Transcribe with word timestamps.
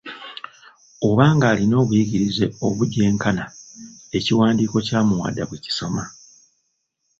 Oba 1.07 1.25
ng'alina 1.35 1.75
obuyigirize 1.83 2.45
obugyenkana, 2.67 3.45
ekiwandiiko 4.17 4.77
kya 4.87 4.99
Muwada 5.07 5.43
bwe 5.47 5.61
kisoma. 5.65 6.03